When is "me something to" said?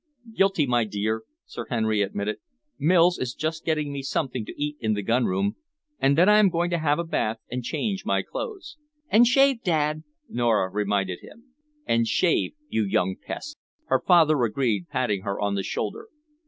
3.93-4.53